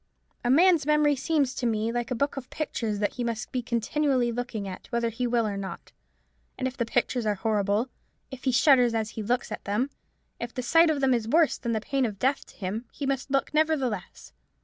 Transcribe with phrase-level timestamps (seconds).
[0.43, 3.61] A man's memory seems to me like a book of pictures that he must be
[3.61, 5.91] continually looking at, whether he will or not:
[6.57, 7.87] and if the pictures are horrible,
[8.31, 9.91] if he shudders as he looks at them,
[10.39, 13.05] if the sight of them is worse than the pain of death to him, he
[13.05, 14.33] must look nevertheless.